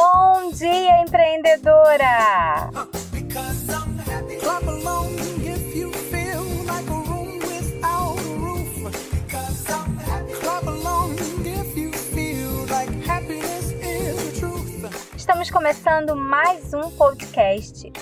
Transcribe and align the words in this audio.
Bom 0.00 0.52
dia, 0.52 1.02
empreendedora! 1.02 2.70
Estamos 15.16 15.50
começando 15.50 16.14
mais 16.14 16.72
um 16.72 16.90
podcast 16.92 17.92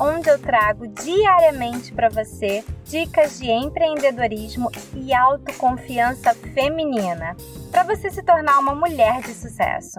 onde 0.00 0.30
eu 0.30 0.38
trago 0.38 0.86
diariamente 0.86 1.92
para 1.92 2.08
você 2.08 2.64
dicas 2.92 3.38
de 3.38 3.50
empreendedorismo 3.50 4.70
e 4.94 5.14
autoconfiança 5.14 6.34
feminina 6.34 7.34
para 7.70 7.84
você 7.84 8.10
se 8.10 8.22
tornar 8.22 8.58
uma 8.58 8.74
mulher 8.74 9.22
de 9.22 9.32
sucesso. 9.32 9.96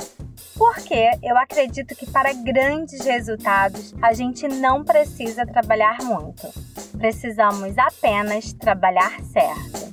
Porque 0.55 1.09
eu 1.23 1.35
acredito 1.35 1.95
que 1.95 2.05
para 2.05 2.31
grandes 2.33 3.03
resultados 3.03 3.95
a 3.99 4.13
gente 4.13 4.47
não 4.47 4.83
precisa 4.83 5.43
trabalhar 5.43 6.03
muito. 6.03 6.47
Precisamos 6.95 7.75
apenas 7.79 8.53
trabalhar 8.53 9.19
certo. 9.21 9.91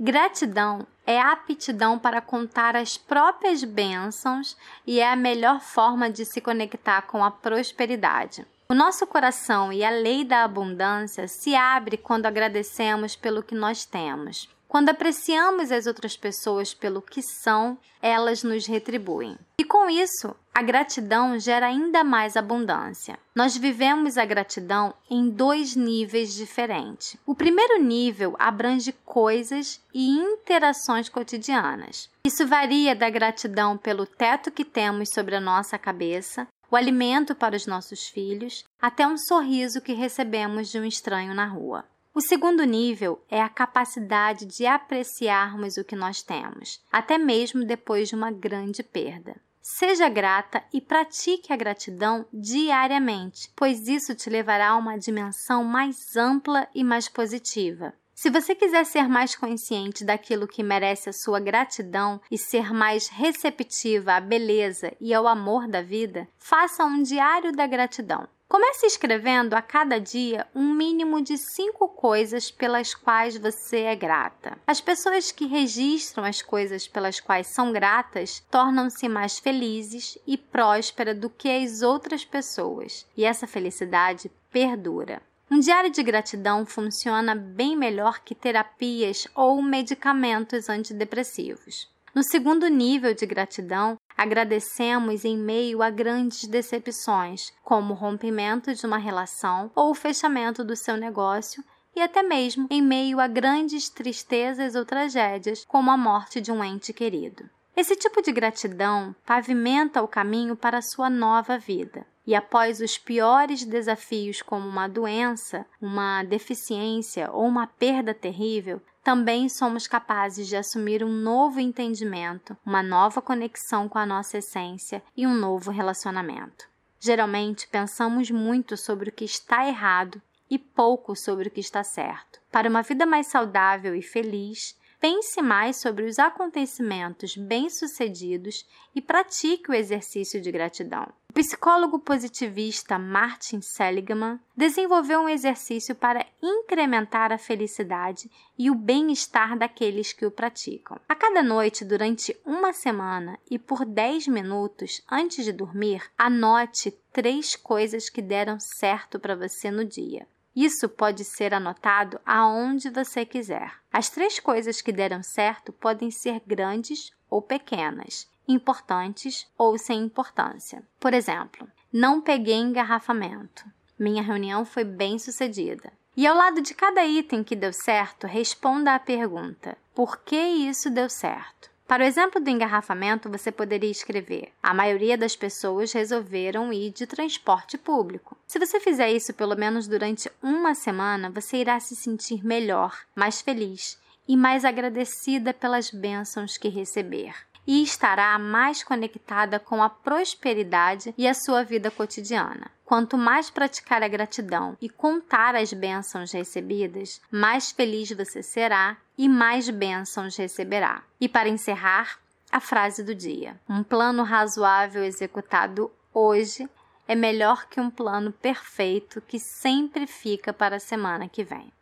Gratidão 0.00 0.84
é 1.06 1.20
a 1.20 1.30
aptidão 1.30 2.00
para 2.00 2.20
contar 2.20 2.74
as 2.74 2.98
próprias 2.98 3.62
bênçãos 3.62 4.56
e 4.84 4.98
é 4.98 5.08
a 5.08 5.14
melhor 5.14 5.60
forma 5.60 6.10
de 6.10 6.24
se 6.24 6.40
conectar 6.40 7.02
com 7.02 7.22
a 7.22 7.30
prosperidade. 7.30 8.44
O 8.68 8.74
nosso 8.74 9.06
coração 9.06 9.72
e 9.72 9.84
a 9.84 9.90
lei 9.90 10.24
da 10.24 10.42
abundância 10.42 11.28
se 11.28 11.54
abre 11.54 11.96
quando 11.96 12.26
agradecemos 12.26 13.14
pelo 13.14 13.42
que 13.42 13.54
nós 13.54 13.84
temos. 13.84 14.48
Quando 14.68 14.88
apreciamos 14.88 15.70
as 15.70 15.86
outras 15.86 16.16
pessoas 16.16 16.74
pelo 16.74 17.00
que 17.00 17.22
são, 17.22 17.78
elas 18.02 18.42
nos 18.42 18.66
retribuem. 18.66 19.38
E 19.58 19.64
com 19.64 19.88
isso, 19.88 20.34
a 20.52 20.62
gratidão 20.62 21.38
gera 21.38 21.66
ainda 21.66 22.02
mais 22.02 22.36
abundância. 22.36 23.18
Nós 23.34 23.56
vivemos 23.56 24.18
a 24.18 24.24
gratidão 24.24 24.92
em 25.08 25.30
dois 25.30 25.76
níveis 25.76 26.34
diferentes. 26.34 27.16
O 27.24 27.34
primeiro 27.34 27.80
nível 27.80 28.34
abrange 28.38 28.92
coisas 29.04 29.80
e 29.94 30.10
interações 30.10 31.08
cotidianas. 31.08 32.10
Isso 32.26 32.46
varia 32.46 32.94
da 32.96 33.08
gratidão 33.08 33.76
pelo 33.76 34.04
teto 34.04 34.50
que 34.50 34.64
temos 34.64 35.10
sobre 35.10 35.36
a 35.36 35.40
nossa 35.40 35.78
cabeça, 35.78 36.48
o 36.70 36.76
alimento 36.76 37.34
para 37.34 37.56
os 37.56 37.66
nossos 37.66 38.08
filhos, 38.08 38.64
até 38.80 39.06
um 39.06 39.16
sorriso 39.16 39.80
que 39.80 39.92
recebemos 39.92 40.70
de 40.70 40.78
um 40.78 40.84
estranho 40.84 41.34
na 41.34 41.46
rua. 41.46 41.84
O 42.14 42.20
segundo 42.20 42.64
nível 42.64 43.22
é 43.28 43.42
a 43.42 43.48
capacidade 43.48 44.46
de 44.46 44.66
apreciarmos 44.66 45.76
o 45.76 45.84
que 45.84 45.94
nós 45.94 46.22
temos, 46.22 46.82
até 46.90 47.18
mesmo 47.18 47.64
depois 47.64 48.08
de 48.08 48.14
uma 48.14 48.30
grande 48.30 48.82
perda. 48.82 49.36
Seja 49.60 50.08
grata 50.08 50.62
e 50.72 50.80
pratique 50.80 51.52
a 51.52 51.56
gratidão 51.56 52.24
diariamente, 52.32 53.50
pois 53.56 53.88
isso 53.88 54.14
te 54.14 54.30
levará 54.30 54.68
a 54.68 54.76
uma 54.76 54.96
dimensão 54.96 55.64
mais 55.64 56.16
ampla 56.16 56.68
e 56.74 56.82
mais 56.82 57.08
positiva. 57.08 57.92
Se 58.18 58.30
você 58.30 58.54
quiser 58.54 58.86
ser 58.86 59.06
mais 59.10 59.36
consciente 59.36 60.02
daquilo 60.02 60.48
que 60.48 60.62
merece 60.62 61.10
a 61.10 61.12
sua 61.12 61.38
gratidão 61.38 62.18
e 62.30 62.38
ser 62.38 62.72
mais 62.72 63.08
receptiva 63.08 64.14
à 64.14 64.20
beleza 64.22 64.90
e 64.98 65.12
ao 65.12 65.28
amor 65.28 65.68
da 65.68 65.82
vida, 65.82 66.26
faça 66.38 66.82
um 66.82 67.02
diário 67.02 67.52
da 67.52 67.66
gratidão. 67.66 68.26
Comece 68.48 68.86
escrevendo 68.86 69.52
a 69.52 69.60
cada 69.60 70.00
dia 70.00 70.46
um 70.54 70.72
mínimo 70.72 71.20
de 71.20 71.36
cinco 71.36 71.90
coisas 71.90 72.50
pelas 72.50 72.94
quais 72.94 73.36
você 73.36 73.80
é 73.80 73.94
grata. 73.94 74.56
As 74.66 74.80
pessoas 74.80 75.30
que 75.30 75.44
registram 75.44 76.24
as 76.24 76.40
coisas 76.40 76.88
pelas 76.88 77.20
quais 77.20 77.48
são 77.48 77.70
gratas 77.70 78.42
tornam-se 78.50 79.10
mais 79.10 79.38
felizes 79.38 80.16
e 80.26 80.38
prósperas 80.38 81.18
do 81.18 81.28
que 81.28 81.50
as 81.50 81.82
outras 81.82 82.24
pessoas, 82.24 83.06
e 83.14 83.26
essa 83.26 83.46
felicidade 83.46 84.30
perdura. 84.50 85.20
Um 85.48 85.60
diário 85.60 85.90
de 85.90 86.02
gratidão 86.02 86.66
funciona 86.66 87.32
bem 87.32 87.76
melhor 87.76 88.18
que 88.18 88.34
terapias 88.34 89.28
ou 89.32 89.62
medicamentos 89.62 90.68
antidepressivos. 90.68 91.88
No 92.12 92.24
segundo 92.24 92.66
nível 92.66 93.14
de 93.14 93.24
gratidão, 93.24 93.96
agradecemos 94.16 95.24
em 95.24 95.38
meio 95.38 95.82
a 95.82 95.88
grandes 95.88 96.48
decepções, 96.48 97.52
como 97.62 97.94
o 97.94 97.96
rompimento 97.96 98.74
de 98.74 98.84
uma 98.84 98.98
relação 98.98 99.70
ou 99.72 99.92
o 99.92 99.94
fechamento 99.94 100.64
do 100.64 100.74
seu 100.74 100.96
negócio, 100.96 101.62
e 101.94 102.00
até 102.00 102.24
mesmo 102.24 102.66
em 102.68 102.82
meio 102.82 103.20
a 103.20 103.28
grandes 103.28 103.88
tristezas 103.88 104.74
ou 104.74 104.84
tragédias, 104.84 105.64
como 105.64 105.92
a 105.92 105.96
morte 105.96 106.40
de 106.40 106.50
um 106.50 106.64
ente 106.64 106.92
querido. 106.92 107.48
Esse 107.76 107.94
tipo 107.94 108.20
de 108.20 108.32
gratidão 108.32 109.14
pavimenta 109.24 110.02
o 110.02 110.08
caminho 110.08 110.56
para 110.56 110.78
a 110.78 110.82
sua 110.82 111.08
nova 111.08 111.56
vida 111.56 112.04
e 112.26 112.34
após 112.34 112.80
os 112.80 112.98
piores 112.98 113.64
desafios, 113.64 114.42
como 114.42 114.68
uma 114.68 114.88
doença, 114.88 115.64
uma 115.80 116.22
deficiência 116.24 117.30
ou 117.30 117.46
uma 117.46 117.66
perda 117.66 118.12
terrível, 118.12 118.82
também 119.02 119.48
somos 119.48 119.86
capazes 119.86 120.48
de 120.48 120.56
assumir 120.56 121.04
um 121.04 121.12
novo 121.12 121.60
entendimento, 121.60 122.56
uma 122.66 122.82
nova 122.82 123.22
conexão 123.22 123.88
com 123.88 123.98
a 123.98 124.04
nossa 124.04 124.38
essência 124.38 125.00
e 125.16 125.24
um 125.24 125.34
novo 125.34 125.70
relacionamento. 125.70 126.68
Geralmente 126.98 127.68
pensamos 127.68 128.30
muito 128.32 128.76
sobre 128.76 129.10
o 129.10 129.12
que 129.12 129.24
está 129.24 129.68
errado 129.68 130.20
e 130.50 130.58
pouco 130.58 131.14
sobre 131.14 131.46
o 131.46 131.50
que 131.50 131.60
está 131.60 131.84
certo. 131.84 132.40
Para 132.50 132.68
uma 132.68 132.82
vida 132.82 133.06
mais 133.06 133.28
saudável 133.28 133.94
e 133.94 134.02
feliz, 134.02 134.76
pense 135.00 135.40
mais 135.42 135.80
sobre 135.80 136.04
os 136.04 136.18
acontecimentos 136.18 137.36
bem-sucedidos 137.36 138.66
e 138.94 139.00
pratique 139.00 139.70
o 139.70 139.74
exercício 139.74 140.40
de 140.40 140.50
gratidão. 140.50 141.06
O 141.30 141.32
psicólogo 141.32 141.98
positivista 141.98 142.98
Martin 142.98 143.60
Seligman 143.60 144.40
desenvolveu 144.56 145.20
um 145.20 145.28
exercício 145.28 145.94
para 145.94 146.24
incrementar 146.42 147.30
a 147.30 147.36
felicidade 147.38 148.30
e 148.58 148.70
o 148.70 148.74
bem-estar 148.74 149.58
daqueles 149.58 150.12
que 150.12 150.24
o 150.24 150.30
praticam. 150.30 150.98
A 151.06 151.14
cada 151.14 151.42
noite, 151.42 151.84
durante 151.84 152.34
uma 152.44 152.72
semana 152.72 153.38
e 153.50 153.58
por 153.58 153.84
10 153.84 154.28
minutos 154.28 155.02
antes 155.10 155.44
de 155.44 155.52
dormir, 155.52 156.02
anote 156.16 156.90
três 157.12 157.54
coisas 157.54 158.08
que 158.08 158.22
deram 158.22 158.58
certo 158.58 159.18
para 159.18 159.36
você 159.36 159.70
no 159.70 159.84
dia. 159.84 160.26
Isso 160.56 160.88
pode 160.88 161.22
ser 161.22 161.52
anotado 161.52 162.18
aonde 162.24 162.88
você 162.88 163.26
quiser. 163.26 163.74
As 163.92 164.08
três 164.08 164.40
coisas 164.40 164.80
que 164.80 164.90
deram 164.90 165.22
certo 165.22 165.70
podem 165.70 166.10
ser 166.10 166.40
grandes 166.46 167.10
ou 167.28 167.42
pequenas, 167.42 168.26
importantes 168.48 169.46
ou 169.58 169.76
sem 169.76 170.04
importância. 170.04 170.82
Por 170.98 171.12
exemplo, 171.12 171.68
não 171.92 172.22
peguei 172.22 172.56
engarrafamento. 172.56 173.66
Minha 173.98 174.22
reunião 174.22 174.64
foi 174.64 174.82
bem 174.82 175.18
sucedida. 175.18 175.92
E 176.16 176.26
ao 176.26 176.34
lado 176.34 176.62
de 176.62 176.72
cada 176.72 177.04
item 177.04 177.44
que 177.44 177.54
deu 177.54 177.74
certo, 177.74 178.26
responda 178.26 178.94
à 178.94 178.98
pergunta: 178.98 179.76
por 179.94 180.20
que 180.20 180.36
isso 180.36 180.88
deu 180.88 181.10
certo? 181.10 181.70
Para 181.86 182.02
o 182.02 182.06
exemplo 182.06 182.40
do 182.40 182.50
engarrafamento, 182.50 183.30
você 183.30 183.52
poderia 183.52 183.90
escrever: 183.90 184.52
A 184.60 184.74
maioria 184.74 185.16
das 185.16 185.36
pessoas 185.36 185.92
resolveram 185.92 186.72
ir 186.72 186.90
de 186.90 187.06
transporte 187.06 187.78
público. 187.78 188.36
Se 188.46 188.58
você 188.58 188.80
fizer 188.80 189.10
isso 189.12 189.32
pelo 189.32 189.56
menos 189.56 189.86
durante 189.86 190.30
uma 190.42 190.74
semana, 190.74 191.30
você 191.30 191.58
irá 191.58 191.78
se 191.78 191.94
sentir 191.94 192.44
melhor, 192.44 192.98
mais 193.14 193.40
feliz 193.40 193.98
e 194.26 194.36
mais 194.36 194.64
agradecida 194.64 195.54
pelas 195.54 195.90
bênçãos 195.90 196.58
que 196.58 196.68
receber 196.68 197.34
e 197.66 197.82
estará 197.82 198.38
mais 198.38 198.82
conectada 198.84 199.58
com 199.58 199.82
a 199.82 199.90
prosperidade 199.90 201.12
e 201.18 201.26
a 201.26 201.34
sua 201.34 201.64
vida 201.64 201.90
cotidiana. 201.90 202.70
Quanto 202.86 203.18
mais 203.18 203.50
praticar 203.50 204.00
a 204.04 204.08
gratidão 204.08 204.76
e 204.80 204.88
contar 204.88 205.56
as 205.56 205.72
bênçãos 205.72 206.30
recebidas, 206.30 207.20
mais 207.32 207.72
feliz 207.72 208.12
você 208.12 208.44
será 208.44 208.96
e 209.18 209.28
mais 209.28 209.68
bênçãos 209.68 210.36
receberá. 210.36 211.02
E 211.20 211.28
para 211.28 211.48
encerrar, 211.48 212.20
a 212.50 212.60
frase 212.60 213.02
do 213.02 213.12
dia: 213.12 213.60
Um 213.68 213.82
plano 213.82 214.22
razoável 214.22 215.02
executado 215.02 215.90
hoje 216.14 216.70
é 217.08 217.16
melhor 217.16 217.68
que 217.68 217.80
um 217.80 217.90
plano 217.90 218.30
perfeito 218.30 219.20
que 219.20 219.40
sempre 219.40 220.06
fica 220.06 220.52
para 220.52 220.76
a 220.76 220.80
semana 220.80 221.28
que 221.28 221.42
vem. 221.42 221.72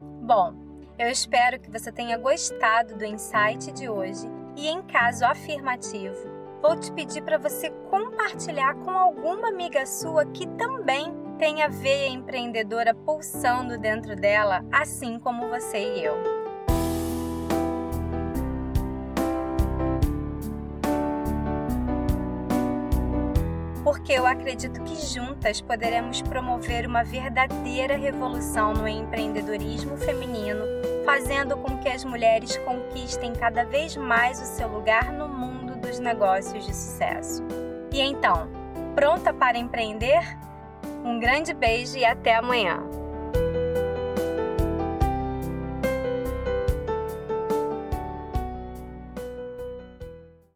Bom, 0.00 0.54
eu 0.96 1.08
espero 1.08 1.58
que 1.58 1.70
você 1.70 1.90
tenha 1.90 2.16
gostado 2.16 2.96
do 2.96 3.04
insight 3.04 3.72
de 3.72 3.88
hoje 3.88 4.28
e, 4.56 4.68
em 4.68 4.82
caso 4.82 5.24
afirmativo, 5.24 6.35
vou 6.60 6.76
te 6.76 6.90
pedir 6.92 7.22
para 7.22 7.38
você 7.38 7.70
compartilhar 7.90 8.74
com 8.76 8.90
alguma 8.90 9.48
amiga 9.48 9.84
sua 9.86 10.24
que 10.26 10.46
também 10.46 11.14
tem 11.38 11.62
a 11.62 11.68
veia 11.68 12.08
empreendedora 12.08 12.94
pulsando 12.94 13.78
dentro 13.78 14.16
dela, 14.16 14.64
assim 14.72 15.18
como 15.18 15.48
você 15.48 15.78
e 15.78 16.04
eu. 16.04 16.16
Porque 23.84 24.12
eu 24.12 24.26
acredito 24.26 24.82
que 24.82 24.96
juntas 24.96 25.60
poderemos 25.60 26.22
promover 26.22 26.86
uma 26.86 27.04
verdadeira 27.04 27.96
revolução 27.96 28.72
no 28.72 28.88
empreendedorismo 28.88 29.96
feminino 29.96 30.76
fazendo 31.06 31.56
com 31.58 31.78
que 31.78 31.88
as 31.88 32.04
mulheres 32.04 32.56
conquistem 32.58 33.32
cada 33.32 33.64
vez 33.64 33.96
mais 33.96 34.42
o 34.42 34.44
seu 34.44 34.66
lugar 34.66 35.12
no 35.12 35.28
mundo 35.28 35.55
dos 35.96 36.00
negócios 36.00 36.66
de 36.66 36.74
sucesso. 36.74 37.42
E 37.92 38.00
então, 38.00 38.48
pronta 38.94 39.32
para 39.32 39.58
empreender? 39.58 40.36
Um 41.04 41.18
grande 41.18 41.54
beijo 41.54 41.96
e 41.96 42.04
até 42.04 42.36
amanhã! 42.36 42.82